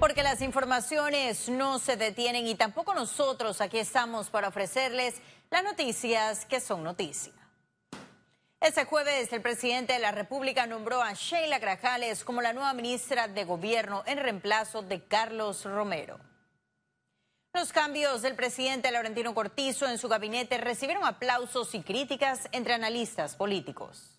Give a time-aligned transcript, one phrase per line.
[0.00, 5.16] Porque las informaciones no se detienen y tampoco nosotros aquí estamos para ofrecerles
[5.50, 7.32] las noticias que son noticia.
[8.60, 13.26] Ese jueves el presidente de la República nombró a Sheila Grajales como la nueva ministra
[13.26, 16.20] de Gobierno en reemplazo de Carlos Romero.
[17.52, 23.34] Los cambios del presidente Laurentino Cortizo en su gabinete recibieron aplausos y críticas entre analistas
[23.34, 24.16] políticos.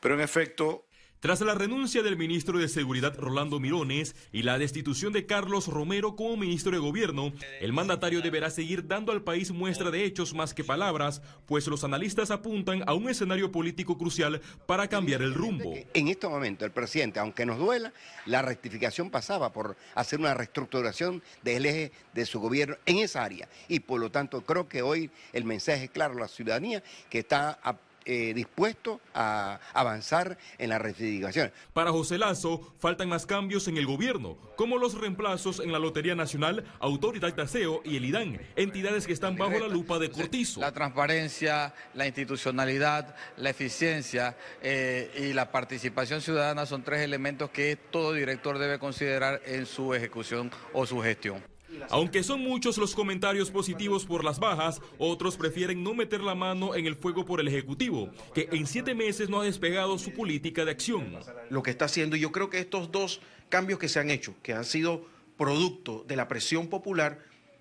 [0.00, 0.86] Pero en efecto,
[1.22, 6.16] tras la renuncia del ministro de Seguridad Rolando Mirones y la destitución de Carlos Romero
[6.16, 10.52] como ministro de Gobierno, el mandatario deberá seguir dando al país muestra de hechos más
[10.52, 15.72] que palabras, pues los analistas apuntan a un escenario político crucial para cambiar el rumbo.
[15.94, 17.92] En este momento, el presidente, aunque nos duela,
[18.26, 23.48] la rectificación pasaba por hacer una reestructuración del eje de su gobierno en esa área.
[23.68, 27.20] Y por lo tanto, creo que hoy el mensaje es claro a la ciudadanía que
[27.20, 31.52] está a eh, dispuesto a avanzar en la rectificación.
[31.72, 36.14] Para José Lazo, faltan más cambios en el gobierno, como los reemplazos en la Lotería
[36.14, 40.60] Nacional, Autoridad de Aseo y el IDAN, entidades que están bajo la lupa de Cortizo.
[40.60, 47.76] La transparencia, la institucionalidad, la eficiencia eh, y la participación ciudadana son tres elementos que
[47.76, 51.51] todo director debe considerar en su ejecución o su gestión.
[51.90, 56.74] Aunque son muchos los comentarios positivos por las bajas, otros prefieren no meter la mano
[56.74, 60.64] en el fuego por el Ejecutivo, que en siete meses no ha despegado su política
[60.64, 61.18] de acción.
[61.50, 64.34] Lo que está haciendo, y yo creo que estos dos cambios que se han hecho,
[64.42, 67.18] que han sido producto de la presión popular,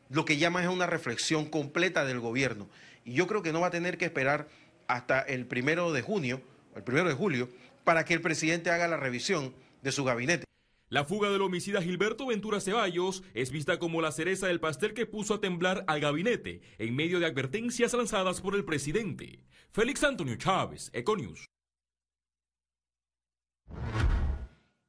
[0.10, 2.68] lo que llama es una reflexión completa del gobierno.
[3.06, 4.48] Y yo creo que no va a tener que esperar
[4.88, 6.42] hasta el primero de junio,
[6.76, 7.50] el primero de julio,
[7.84, 10.46] para que el presidente haga la revisión de su gabinete.
[10.92, 15.06] La fuga del homicida Gilberto Ventura Ceballos es vista como la cereza del pastel que
[15.06, 19.46] puso a temblar al gabinete en medio de advertencias lanzadas por el presidente.
[19.72, 21.46] Félix Antonio Chávez, Econius.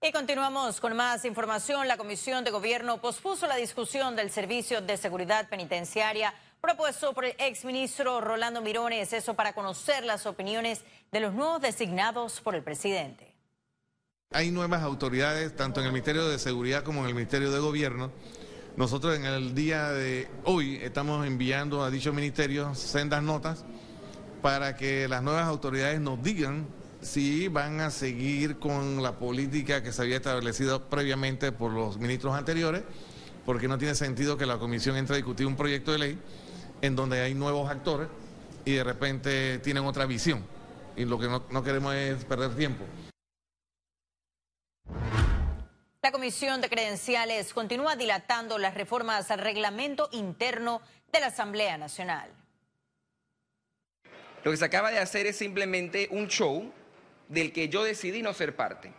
[0.03, 1.87] Y continuamos con más información.
[1.87, 7.37] La Comisión de Gobierno pospuso la discusión del Servicio de Seguridad Penitenciaria propuesto por el
[7.39, 13.32] exministro Rolando Mirones, eso para conocer las opiniones de los nuevos designados por el presidente.
[14.35, 18.11] Hay nuevas autoridades, tanto en el Ministerio de Seguridad como en el Ministerio de Gobierno.
[18.77, 23.67] Nosotros en el día de hoy estamos enviando a dicho ministerio sendas notas
[24.41, 26.67] para que las nuevas autoridades nos digan
[27.03, 32.35] si van a seguir con la política que se había establecido previamente por los ministros
[32.35, 32.85] anteriores,
[33.45, 36.19] porque no tiene sentido que la comisión entre a discutir un proyecto de ley
[36.81, 38.09] en donde hay nuevos actores
[38.65, 40.43] y de repente tienen otra visión.
[40.97, 42.85] Y lo que no, no queremos es perder tiempo.
[46.03, 50.83] La Comisión de Credenciales continúa dilatando las reformas al reglamento interno
[51.13, 52.29] de la Asamblea Nacional.
[54.43, 56.73] Lo que se acaba de hacer es simplemente un show
[57.29, 58.93] del que yo decidí no ser parte.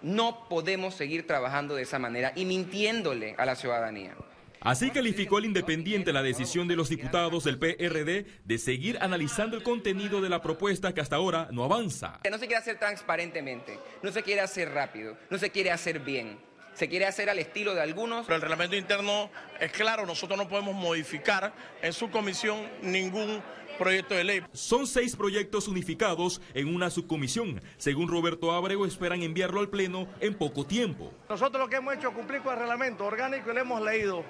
[0.00, 4.16] No podemos seguir trabajando de esa manera y mintiéndole a la ciudadanía.
[4.62, 9.62] Así calificó el independiente la decisión de los diputados del PRD de seguir analizando el
[9.62, 12.20] contenido de la propuesta que hasta ahora no avanza.
[12.30, 16.38] No se quiere hacer transparentemente, no se quiere hacer rápido, no se quiere hacer bien.
[16.74, 18.26] Se quiere hacer al estilo de algunos.
[18.26, 23.42] Pero el reglamento interno es claro, nosotros no podemos modificar en su comisión ningún
[23.78, 24.42] proyecto de ley.
[24.52, 27.62] Son seis proyectos unificados en una subcomisión.
[27.78, 31.14] Según Roberto Abrego, esperan enviarlo al Pleno en poco tiempo.
[31.30, 34.24] Nosotros lo que hemos hecho es cumplir con el reglamento orgánico y lo hemos leído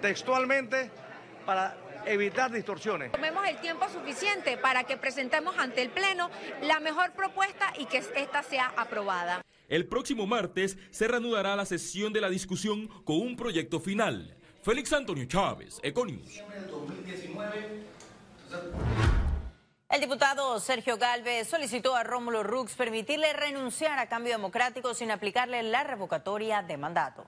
[0.00, 0.90] textualmente
[1.46, 3.12] para evitar distorsiones.
[3.12, 6.30] Tomemos el tiempo suficiente para que presentemos ante el Pleno
[6.62, 9.42] la mejor propuesta y que esta sea aprobada.
[9.68, 14.36] El próximo martes se reanudará la sesión de la discusión con un proyecto final.
[14.62, 16.42] Félix Antonio Chávez, Econius.
[19.88, 25.62] El diputado Sergio Galvez solicitó a Rómulo Rux permitirle renunciar a cambio democrático sin aplicarle
[25.62, 27.26] la revocatoria de mandato.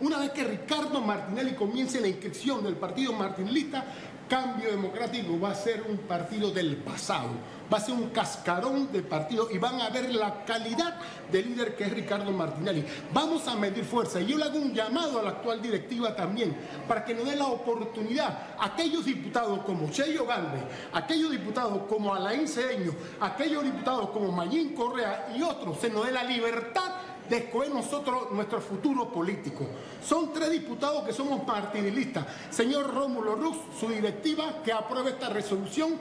[0.00, 3.84] Una vez que Ricardo Martinelli comience la inscripción del partido martinelista,
[4.30, 7.30] Cambio Democrático va a ser un partido del pasado,
[7.70, 11.00] va a ser un cascarón del partido y van a ver la calidad
[11.32, 12.84] del líder que es Ricardo Martinelli.
[13.12, 16.56] Vamos a medir fuerza y yo le hago un llamado a la actual directiva también
[16.86, 20.62] para que nos dé la oportunidad a aquellos diputados como Cheyo Galvez,
[20.92, 26.12] aquellos diputados como Alain Cedeño, aquellos diputados como Mayín Correa y otros, se nos dé
[26.12, 26.99] la libertad
[27.30, 29.66] de escoger nosotros nuestro futuro político.
[30.04, 32.26] Son tres diputados que somos partidistas.
[32.50, 35.98] Señor Rómulo Rux, su directiva que apruebe esta resolución.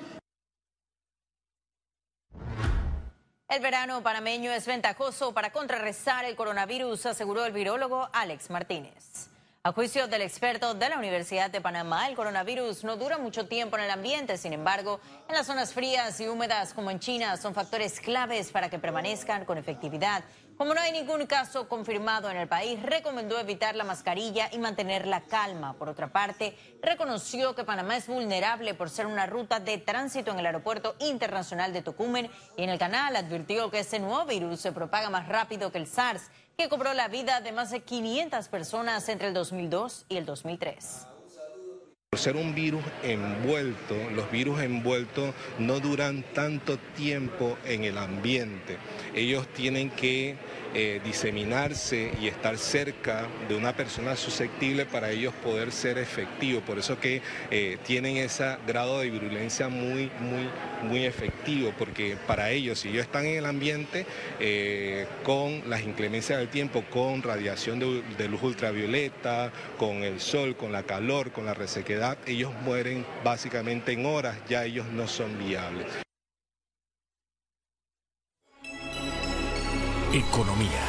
[3.47, 9.29] El verano panameño es ventajoso para contrarrestar el coronavirus, aseguró el virólogo Alex Martínez.
[9.63, 13.75] A juicio del experto de la Universidad de Panamá, el coronavirus no dura mucho tiempo
[13.77, 17.53] en el ambiente, sin embargo, en las zonas frías y húmedas como en China son
[17.53, 20.23] factores claves para que permanezcan con efectividad
[20.59, 25.07] Como no hay ningún caso confirmado en el país, recomendó evitar la mascarilla y mantener
[25.07, 25.75] la calma.
[25.75, 30.39] Por otra parte, reconoció que Panamá es vulnerable por ser una ruta de tránsito en
[30.39, 34.73] el aeropuerto internacional de Tocumen y en el canal advirtió que ese nuevo virus se
[34.73, 39.07] propaga más rápido que el SARS, que cobró la vida de más de 500 personas
[39.07, 41.08] entre el 2002 y el 2003.
[42.11, 48.79] Por ser un virus envuelto, los virus envueltos no duran tanto tiempo en el ambiente.
[49.13, 50.35] Ellos tienen que
[50.73, 56.63] eh, diseminarse y estar cerca de una persona susceptible para ellos poder ser efectivos.
[56.63, 57.21] Por eso que
[57.51, 60.49] eh, tienen ese grado de virulencia muy, muy,
[60.83, 64.05] muy efectivo, porque para ellos, si ellos están en el ambiente
[64.39, 70.55] eh, con las inclemencias del tiempo, con radiación de, de luz ultravioleta, con el sol,
[70.55, 75.37] con la calor, con la resequedad, ellos mueren básicamente en horas, ya ellos no son
[75.39, 76.08] viables.
[80.13, 80.81] Economía.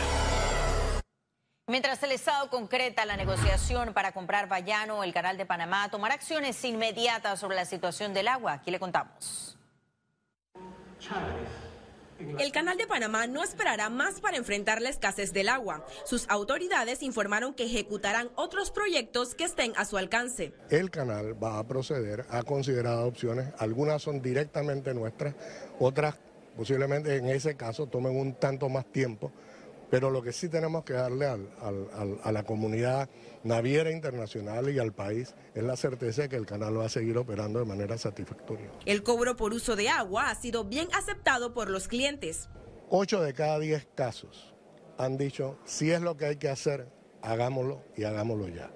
[1.67, 6.65] Mientras el Estado concreta la negociación para comprar Bayano, el Canal de Panamá tomar acciones
[6.65, 8.55] inmediatas sobre la situación del agua.
[8.55, 9.59] Aquí le contamos.
[12.39, 15.85] El Canal de Panamá no esperará más para enfrentar la escasez del agua.
[16.07, 20.55] Sus autoridades informaron que ejecutarán otros proyectos que estén a su alcance.
[20.71, 23.49] El canal va a proceder a considerar opciones.
[23.59, 25.35] Algunas son directamente nuestras,
[25.79, 26.17] otras
[26.57, 29.33] Posiblemente en ese caso tomen un tanto más tiempo,
[29.91, 33.09] pero lo que sí tenemos que darle a la comunidad
[33.43, 37.19] naviera internacional y al país es la certeza de que el canal va a seguir
[37.19, 38.71] operando de manera satisfactoria.
[38.87, 42.49] El cobro por uso de agua ha sido bien aceptado por los clientes.
[42.89, 44.55] Ocho de cada diez casos
[44.97, 46.87] han dicho, si es lo que hay que hacer,
[47.23, 48.71] hagámoslo y hagámoslo ya.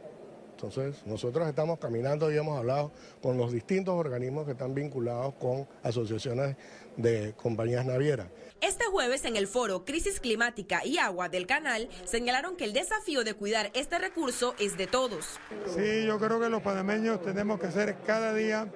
[0.64, 2.90] Entonces, nosotros estamos caminando y hemos hablado
[3.20, 6.56] con los distintos organismos que están vinculados con asociaciones
[6.96, 8.28] de compañías navieras.
[8.62, 13.24] Este jueves en el foro Crisis Climática y Agua del canal señalaron que el desafío
[13.24, 15.38] de cuidar este recurso es de todos.
[15.66, 18.72] Sí, yo creo que los panameños tenemos que ser cada día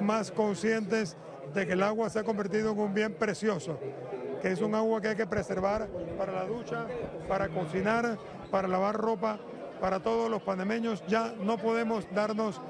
[0.00, 1.16] más conscientes
[1.52, 3.80] de que el agua se ha convertido en un bien precioso,
[4.40, 6.86] que es un agua que hay que preservar para la ducha,
[7.28, 8.18] para cocinar,
[8.52, 9.40] para lavar ropa,
[9.80, 11.02] para todos los panameños.
[11.08, 12.60] Ya no podemos darnos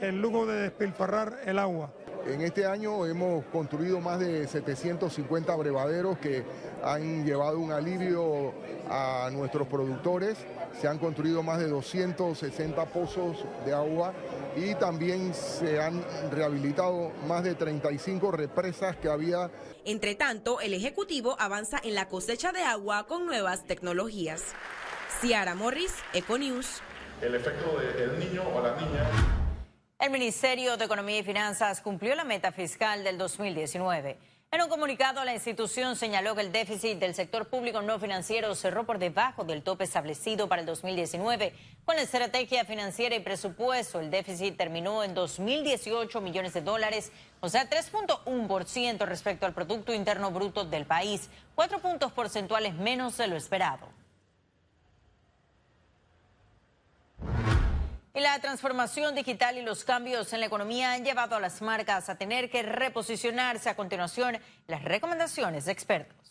[0.00, 1.92] el lujo de despilfarrar el agua.
[2.26, 6.44] En este año hemos construido más de 750 brevaderos que
[6.84, 8.54] han llevado un alivio
[8.88, 10.38] a nuestros productores.
[10.80, 14.12] Se han construido más de 260 pozos de agua
[14.56, 19.50] y también se han rehabilitado más de 35 represas que había.
[19.84, 24.44] Entre tanto, el Ejecutivo avanza en la cosecha de agua con nuevas tecnologías.
[25.20, 26.80] Ciara Morris, Econews.
[27.20, 29.08] El efecto del niño o la niña
[30.02, 34.18] el Ministerio de Economía y Finanzas cumplió la meta fiscal del 2019.
[34.50, 38.84] En un comunicado, la institución señaló que el déficit del sector público no financiero cerró
[38.84, 41.52] por debajo del tope establecido para el 2019.
[41.84, 47.48] Con la estrategia financiera y presupuesto, el déficit terminó en 2.018 millones de dólares, o
[47.48, 53.36] sea, 3.1% respecto al Producto Interno Bruto del país, cuatro puntos porcentuales menos de lo
[53.36, 54.01] esperado.
[58.14, 62.10] Y la transformación digital y los cambios en la economía han llevado a las marcas
[62.10, 63.70] a tener que reposicionarse.
[63.70, 64.36] A continuación,
[64.66, 66.22] las recomendaciones de expertos.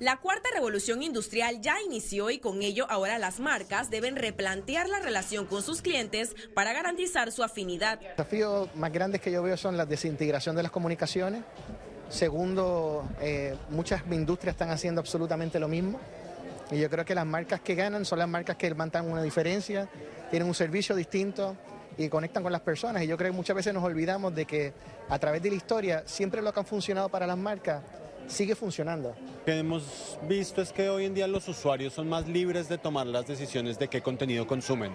[0.00, 5.00] La cuarta revolución industrial ya inició y con ello ahora las marcas deben replantear la
[5.00, 8.00] relación con sus clientes para garantizar su afinidad.
[8.00, 11.42] Los desafíos más grandes que yo veo son la desintegración de las comunicaciones.
[12.08, 16.00] Segundo, eh, muchas industrias están haciendo absolutamente lo mismo.
[16.70, 19.88] Y yo creo que las marcas que ganan son las marcas que mantan una diferencia,
[20.30, 21.56] tienen un servicio distinto
[21.96, 23.02] y conectan con las personas.
[23.02, 24.72] Y yo creo que muchas veces nos olvidamos de que
[25.08, 27.82] a través de la historia siempre lo que ha funcionado para las marcas
[28.26, 29.10] sigue funcionando.
[29.10, 32.78] Lo que hemos visto es que hoy en día los usuarios son más libres de
[32.78, 34.92] tomar las decisiones de qué contenido consumen.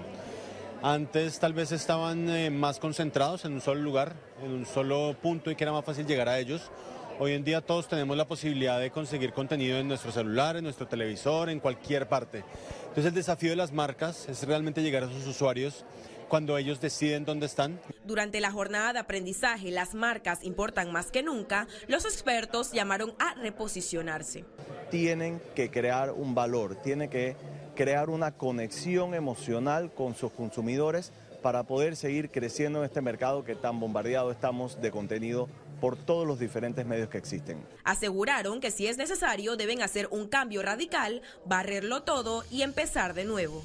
[0.83, 4.13] Antes tal vez estaban eh, más concentrados en un solo lugar,
[4.43, 6.71] en un solo punto y que era más fácil llegar a ellos.
[7.19, 10.87] Hoy en día todos tenemos la posibilidad de conseguir contenido en nuestro celular, en nuestro
[10.87, 12.43] televisor, en cualquier parte.
[12.81, 15.85] Entonces el desafío de las marcas es realmente llegar a sus usuarios
[16.27, 17.79] cuando ellos deciden dónde están.
[18.05, 23.35] Durante la jornada de aprendizaje, las marcas importan más que nunca, los expertos llamaron a
[23.35, 24.45] reposicionarse.
[24.89, 27.35] Tienen que crear un valor, tienen que
[27.75, 33.55] crear una conexión emocional con sus consumidores para poder seguir creciendo en este mercado que
[33.55, 35.49] tan bombardeado estamos de contenido
[35.81, 37.61] por todos los diferentes medios que existen.
[37.83, 43.25] Aseguraron que si es necesario deben hacer un cambio radical, barrerlo todo y empezar de
[43.25, 43.61] nuevo.